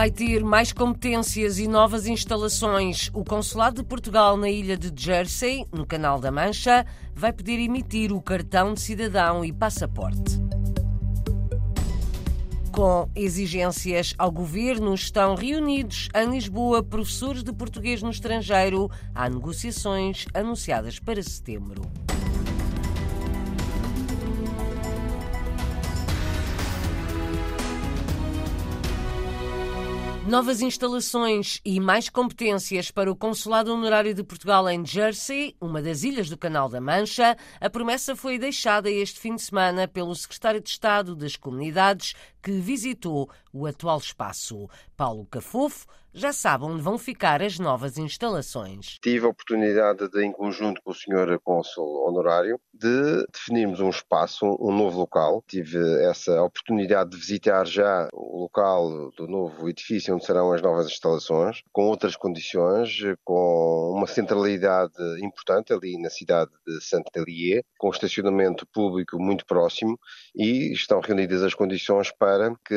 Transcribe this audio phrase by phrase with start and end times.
[0.00, 3.10] Vai ter mais competências e novas instalações.
[3.12, 8.10] O Consulado de Portugal na ilha de Jersey, no Canal da Mancha, vai poder emitir
[8.10, 10.40] o cartão de cidadão e passaporte.
[12.72, 18.90] Com exigências ao governo, estão reunidos em Lisboa professores de português no estrangeiro.
[19.14, 21.82] Há negociações anunciadas para setembro.
[30.30, 36.04] Novas instalações e mais competências para o Consulado Honorário de Portugal em Jersey, uma das
[36.04, 37.36] ilhas do Canal da Mancha.
[37.60, 42.52] A promessa foi deixada este fim de semana pelo Secretário de Estado das Comunidades, que
[42.52, 44.68] visitou o atual espaço.
[44.96, 48.98] Paulo Cafofo já sabe onde vão ficar as novas instalações.
[49.00, 51.38] Tive a oportunidade de, em conjunto com o Sr.
[51.42, 55.44] Cônsul Honorário, de definirmos um espaço, um novo local.
[55.46, 60.86] Tive essa oportunidade de visitar já o local do novo edifício onde serão as novas
[60.86, 68.66] instalações, com outras condições, com uma centralidade importante ali na cidade de Saint-Hélier, com estacionamento
[68.66, 69.98] público muito próximo
[70.34, 72.29] e estão reunidas as condições para
[72.64, 72.74] que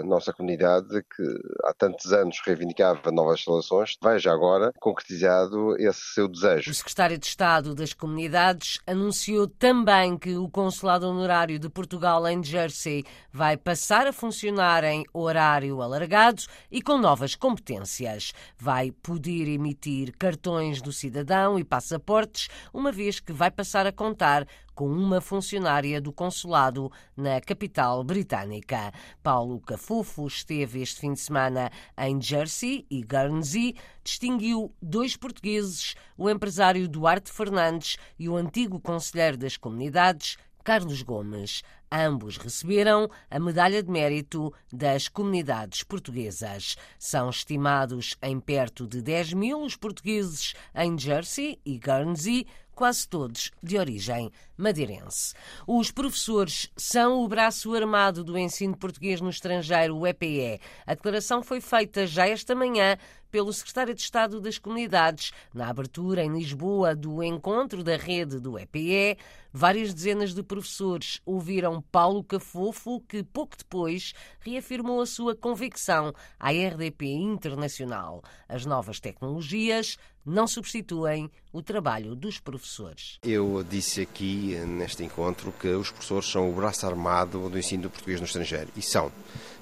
[0.00, 1.22] a nossa comunidade, que
[1.64, 6.70] há tantos anos reivindicava novas instalações, veja agora concretizado esse seu desejo.
[6.70, 12.42] O secretário de Estado das Comunidades anunciou também que o Consulado Honorário de Portugal em
[12.42, 18.32] Jersey vai passar a funcionar em horário alargado e com novas competências.
[18.58, 24.46] Vai poder emitir cartões do cidadão e passaportes, uma vez que vai passar a contar
[24.76, 28.92] com uma funcionária do consulado na capital britânica.
[29.22, 33.74] Paulo Cafufo esteve este fim de semana em Jersey e Guernsey,
[34.04, 41.62] distinguiu dois portugueses, o empresário Duarte Fernandes e o antigo conselheiro das comunidades, Carlos Gomes.
[41.90, 46.76] Ambos receberam a Medalha de Mérito das Comunidades Portuguesas.
[46.98, 52.46] São estimados em perto de 10 mil os portugueses em Jersey e Guernsey,
[52.76, 55.34] quase todos de origem madeirense.
[55.66, 60.60] Os professores são o braço armado do ensino português no estrangeiro, o EPE.
[60.86, 62.96] A declaração foi feita já esta manhã
[63.30, 68.58] pelo secretário de Estado das Comunidades na abertura em Lisboa do encontro da rede do
[68.58, 69.18] EPE.
[69.52, 76.50] Várias dezenas de professores ouviram Paulo Cafofo, que pouco depois reafirmou a sua convicção à
[76.50, 78.22] RDP Internacional.
[78.48, 83.18] As novas tecnologias não substituem o trabalho dos professores.
[83.22, 87.90] Eu disse aqui neste encontro que os professores são o braço armado do ensino do
[87.90, 89.10] português no estrangeiro e são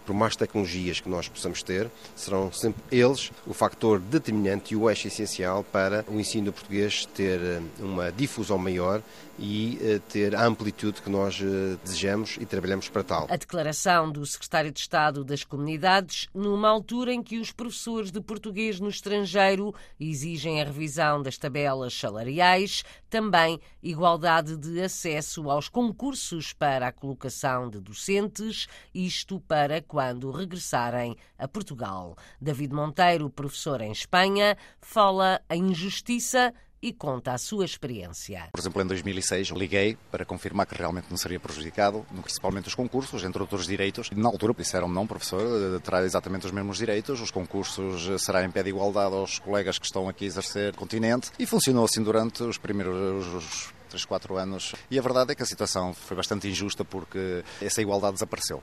[0.05, 4.89] por mais tecnologias que nós possamos ter, serão sempre eles o fator determinante e o
[4.89, 9.03] eixo essencial para o ensino do português ter eh, uma difusão maior
[9.39, 13.27] e eh, ter a amplitude que nós eh, desejamos e trabalhamos para tal.
[13.31, 18.21] A declaração do Secretário de Estado das Comunidades, numa altura em que os professores de
[18.21, 22.85] português no estrangeiro exigem a revisão das tabelas salariais,
[23.15, 31.17] também igualdade de acesso aos concursos para a colocação de docentes, isto para quando regressarem
[31.39, 32.17] a Portugal.
[32.41, 36.53] David Monteiro, professor em Espanha, fala em injustiça
[36.85, 38.49] e conta a sua experiência.
[38.53, 43.25] Por exemplo, em 2006 liguei para confirmar que realmente não seria prejudicado, principalmente os concursos,
[43.25, 44.11] entre outros direitos.
[44.11, 48.63] Na altura disseram não, professor, terá exatamente os mesmos direitos, os concursos será em pé
[48.63, 52.59] de igualdade aos colegas que estão aqui a exercer continente e funcionou assim durante os
[52.59, 54.75] primeiros os 3, 4 anos.
[54.91, 58.63] E a verdade é que a situação foi bastante injusta porque essa igualdade desapareceu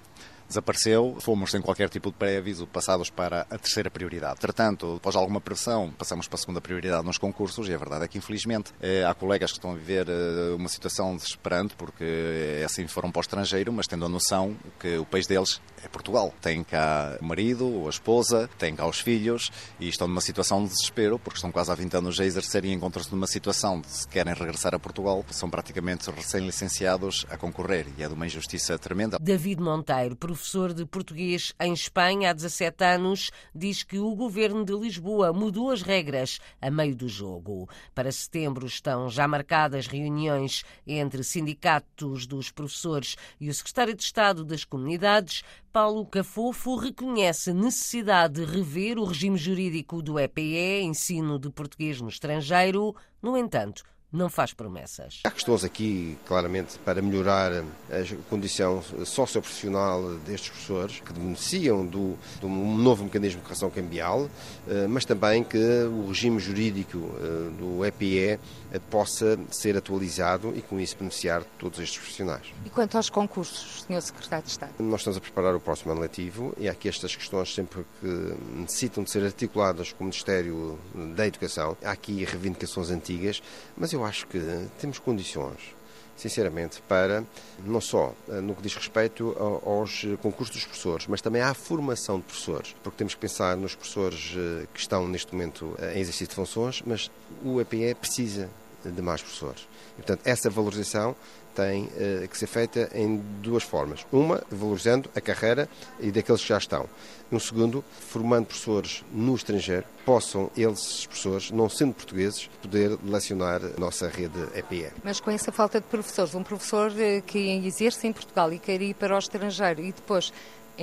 [0.52, 4.36] desapareceu, fomos sem qualquer tipo de pré-aviso passados para a terceira prioridade.
[4.38, 8.08] Entretanto, de alguma pressão, passamos para a segunda prioridade nos concursos e a verdade é
[8.08, 12.64] que, infelizmente, eh, há colegas que estão a viver eh, uma situação desesperante porque eh,
[12.66, 16.34] assim foram para o estrangeiro, mas tendo a noção que o país deles é Portugal.
[16.42, 20.70] Tem cá o marido, a esposa, tem cá os filhos e estão numa situação de
[20.70, 24.08] desespero porque estão quase há 20 anos a exercer e encontram-se numa situação de se
[24.08, 29.18] querem regressar a Portugal, são praticamente recém-licenciados a concorrer e é de uma injustiça tremenda.
[29.20, 30.41] David Monteiro, professor
[30.74, 35.84] de português em Espanha há 17 anos, diz que o governo de Lisboa mudou as
[35.84, 37.70] regras a meio do jogo.
[37.94, 44.44] Para setembro estão já marcadas reuniões entre sindicatos dos professores e o secretário de Estado
[44.44, 45.44] das Comunidades.
[45.72, 52.10] Paulo Cafofo reconhece necessidade de rever o regime jurídico do EPE, ensino de português no
[52.10, 52.96] estrangeiro.
[53.22, 55.22] No entanto, não faz promessas.
[55.24, 62.46] Há questões aqui, claramente, para melhorar a condição socioprofissional destes professores, que beneficiam do, de
[62.46, 64.30] um novo mecanismo de correção cambial,
[64.68, 68.40] eh, mas também que o regime jurídico eh, do EPE
[68.72, 72.54] eh, possa ser atualizado e, com isso, beneficiar todos estes profissionais.
[72.66, 74.02] E quanto aos concursos, Sr.
[74.02, 74.74] Secretário de Estado?
[74.80, 78.36] Nós estamos a preparar o próximo ano letivo e há aqui estas questões sempre que
[78.56, 80.78] necessitam de ser articuladas com o Ministério
[81.16, 81.78] da Educação.
[81.84, 83.42] Há aqui reivindicações antigas,
[83.78, 84.40] mas eu acho que
[84.80, 85.76] temos condições
[86.22, 87.24] sinceramente, para
[87.66, 92.18] não só eh, no que diz respeito aos concursos dos professores, mas também à formação
[92.18, 96.00] de professores, porque temos que pensar nos professores eh, que estão neste momento eh, em
[96.00, 97.10] exercício de funções, mas
[97.44, 98.50] o EPE precisa
[98.84, 99.68] de mais professores.
[99.94, 101.16] E, portanto, essa valorização
[101.56, 104.06] tem uh, que ser feita em duas formas.
[104.12, 105.68] Uma, valorizando a carreira
[106.00, 106.88] e daqueles que já estão.
[107.32, 113.80] Um segundo, formando professores no estrangeiro, possam eles, professores, não sendo portugueses, poder lecionar a
[113.80, 114.92] nossa rede EPE.
[115.04, 118.82] Mas com essa falta de professores, um professor eh, que exerce em Portugal e quer
[118.82, 120.34] ir para o estrangeiro e depois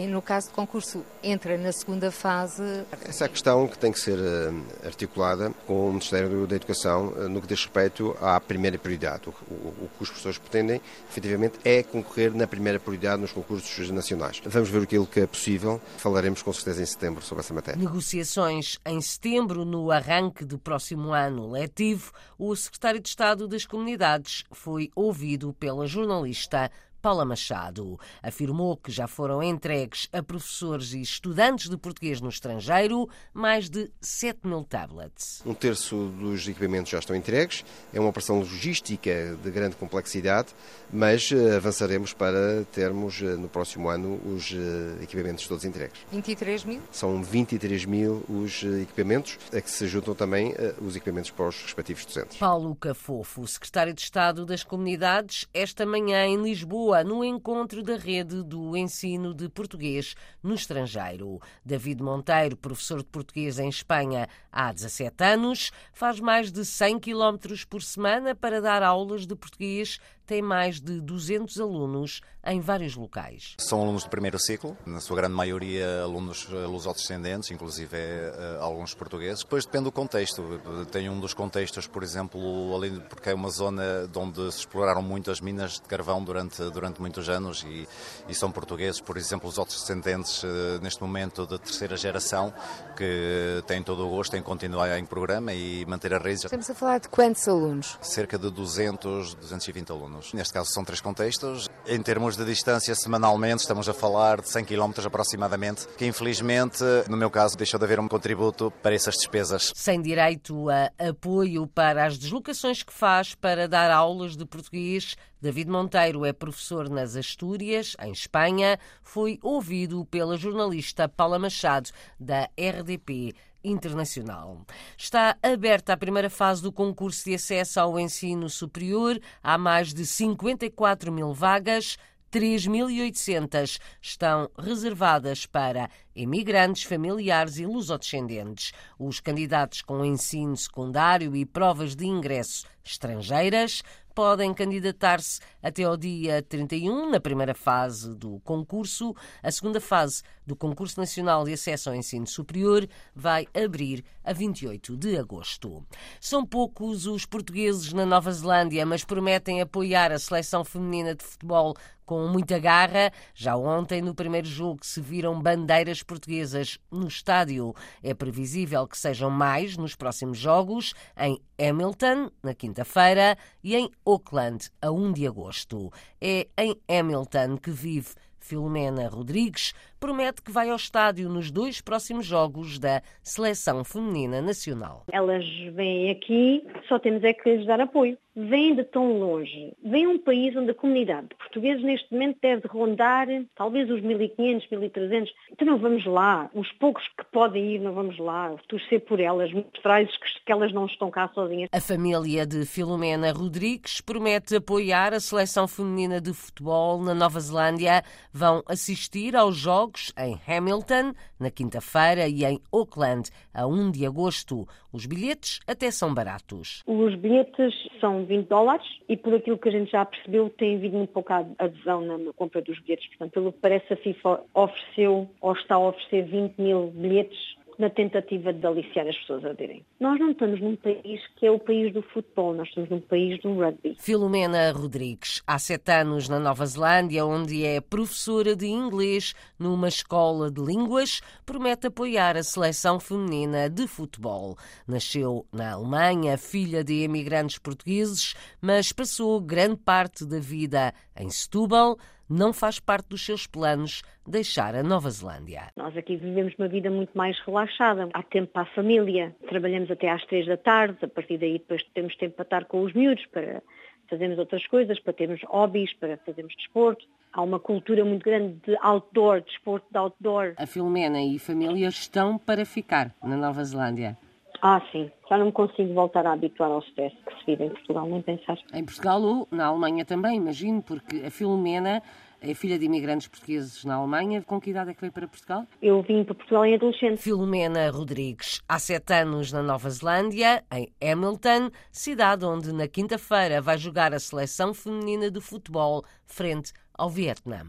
[0.06, 2.62] no caso de concurso, entra na segunda fase?
[3.04, 7.14] Essa é a questão que tem que ser eh, articulada com o Ministério da Educação
[7.16, 9.28] eh, no que diz respeito à primeira prioridade.
[9.28, 10.80] O, o, o que os professores pretendem,
[11.10, 14.40] efetivamente, é concorrer na primeira prioridade nos concursos nacionais.
[14.44, 15.80] Vamos ver aquilo que é possível.
[15.96, 17.80] Falaremos com certeza em setembro sobre essa matéria.
[17.80, 24.44] Negociações em setembro, no arranque do próximo ano letivo, o secretário de Estado das Comunidades
[24.52, 31.68] foi ouvido pela jornalista Paula Machado afirmou que já foram entregues a professores e estudantes
[31.68, 35.42] de português no estrangeiro mais de 7 mil tablets.
[35.46, 37.64] Um terço dos equipamentos já estão entregues.
[37.92, 40.48] É uma operação logística de grande complexidade,
[40.92, 46.00] mas eh, avançaremos para termos eh, no próximo ano os eh, equipamentos todos entregues.
[46.10, 46.80] 23 mil?
[46.90, 52.04] São 23 mil os equipamentos, a que se juntam também os equipamentos para os respectivos
[52.04, 52.38] docentes.
[52.38, 57.96] Paulo Cafofo, secretário de Estado das Comunidades, esta manhã em Lisboa Lisboa, no encontro da
[57.96, 61.38] rede do ensino de português no estrangeiro.
[61.62, 67.62] David Monteiro, professor de português em Espanha há 17 anos, faz mais de 100 quilómetros
[67.62, 73.54] por semana para dar aulas de português tem mais de 200 alunos em vários locais.
[73.58, 78.94] São alunos do primeiro ciclo, na sua grande maioria alunos eh, lusodescendentes, inclusive uh, alguns
[78.94, 79.42] portugueses.
[79.42, 80.60] Depois depende do contexto.
[80.92, 85.30] Tem um dos contextos, por exemplo, ali porque é uma zona onde se exploraram muito
[85.30, 87.88] as minas de carvão durante, durante muitos anos e,
[88.28, 90.42] e são portugueses, por exemplo, os outros descendentes
[90.82, 92.52] neste momento de terceira geração
[92.96, 96.44] que têm todo o gosto em continuar em programa e manter a raiz.
[96.44, 97.98] Estamos a falar de quantos alunos?
[98.02, 100.32] Cerca de 200, 220 alunos anos.
[100.32, 101.68] Neste caso são três contextos.
[101.86, 107.16] Em termos de distância, semanalmente, estamos a falar de 100 km aproximadamente, que infelizmente, no
[107.16, 109.72] meu caso, deixou de haver um contributo para essas despesas.
[109.74, 115.70] Sem direito a apoio para as deslocações que faz para dar aulas de português, David
[115.70, 118.76] Monteiro é professor nas Astúrias, em Espanha.
[119.02, 124.64] Foi ouvido pela jornalista Paula Machado, da RDP internacional.
[124.96, 129.18] Está aberta a primeira fase do concurso de acesso ao ensino superior.
[129.42, 131.96] Há mais de 54 mil vagas.
[132.30, 138.72] 3.800 estão reservadas para imigrantes, familiares e lusodescendentes.
[138.98, 143.82] Os candidatos com ensino secundário e provas de ingresso estrangeiras
[144.18, 149.14] podem candidatar-se até ao dia 31, na primeira fase do concurso.
[149.40, 154.96] A segunda fase do Concurso Nacional de Acesso ao Ensino Superior vai abrir a 28
[154.96, 155.86] de agosto.
[156.20, 161.76] São poucos os portugueses na Nova Zelândia, mas prometem apoiar a seleção feminina de futebol
[162.08, 163.12] com muita garra.
[163.34, 167.74] Já ontem, no primeiro jogo, se viram bandeiras portuguesas no estádio.
[168.02, 174.70] É previsível que sejam mais nos próximos jogos, em Hamilton, na quinta-feira, e em Auckland,
[174.80, 175.92] a 1 de agosto.
[176.20, 182.26] É em Hamilton que vive Filomena Rodrigues, promete que vai ao estádio nos dois próximos
[182.26, 185.04] jogos da Seleção Feminina Nacional.
[185.12, 188.16] Elas vêm aqui, só temos é que lhes dar apoio.
[188.36, 189.72] Vêm de tão longe.
[189.84, 193.26] Vêm um país onde a comunidade de portugueses neste momento deve rondar
[193.56, 195.28] talvez os 1.500, 1.300.
[195.50, 196.48] Então não vamos lá.
[196.54, 198.54] Os poucos que podem ir, não vamos lá.
[198.68, 201.68] Torcer por elas, mostrar-lhes que elas não estão cá sozinhas.
[201.72, 208.04] A família de Filomena Rodrigues promete apoiar a Seleção Feminina de Futebol na Nova Zelândia.
[208.32, 214.06] Vão assistir aos jogos jogos em Hamilton, na quinta-feira, e em Auckland, a 1 de
[214.06, 214.66] agosto.
[214.92, 216.82] Os bilhetes até são baratos.
[216.86, 220.96] Os bilhetes são 20 dólares e, por aquilo que a gente já percebeu, tem havido
[220.96, 223.08] muito pouca adesão na compra dos bilhetes.
[223.08, 227.88] Portanto, pelo que parece, a FIFA ofereceu ou está a oferecer 20 mil bilhetes na
[227.88, 229.84] tentativa de aliciar as pessoas a aderem.
[230.00, 233.40] Nós não estamos num país que é o país do futebol, nós estamos num país
[233.40, 233.96] do rugby.
[233.98, 240.50] Filomena Rodrigues, há sete anos na Nova Zelândia, onde é professora de inglês numa escola
[240.50, 244.56] de línguas, promete apoiar a seleção feminina de futebol.
[244.86, 251.96] Nasceu na Alemanha, filha de imigrantes portugueses, mas passou grande parte da vida em Setúbal,
[252.28, 255.70] não faz parte dos seus planos deixar a Nova Zelândia.
[255.76, 258.08] Nós aqui vivemos uma vida muito mais relaxada.
[258.12, 261.82] Há tempo para a família, trabalhamos até às três da tarde, a partir daí depois
[261.94, 263.62] temos tempo para estar com os miúdos, para
[264.08, 267.06] fazermos outras coisas, para termos hobbies, para fazermos desporto.
[267.32, 270.54] Há uma cultura muito grande de outdoor, desporto de outdoor.
[270.56, 274.16] A Filomena e a família estão para ficar na Nova Zelândia.
[274.62, 275.10] Ah, sim.
[275.28, 278.22] Já não me consigo voltar a habituar ao stress que se vive em Portugal, nem
[278.22, 278.58] pensar.
[278.72, 282.02] Em Portugal ou na Alemanha também, imagino, porque a Filomena
[282.40, 284.42] é filha de imigrantes portugueses na Alemanha.
[284.42, 285.64] Com que idade é que veio para Portugal?
[285.82, 287.18] Eu vim para Portugal em adolescente.
[287.20, 293.78] Filomena Rodrigues, há sete anos na Nova Zelândia, em Hamilton, cidade onde na quinta-feira vai
[293.78, 297.62] jogar a seleção feminina de futebol frente ao Vietnã.